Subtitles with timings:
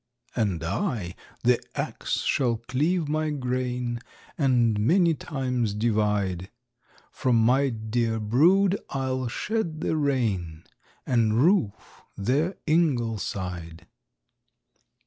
[0.35, 1.13] "And I
[1.43, 3.99] the ax shall cleave my grain,
[4.35, 6.49] And many times divide;
[7.11, 10.63] From my dear brood I'll shed the rain,
[11.05, 13.85] And roof their ingleside."